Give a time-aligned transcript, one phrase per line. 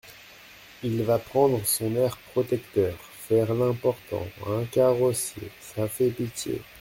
[0.81, 2.97] Il va prendre son air protecteur…
[3.19, 4.25] faire l’important!…
[4.47, 5.51] un carrossier!
[5.59, 6.59] ça fait pitié!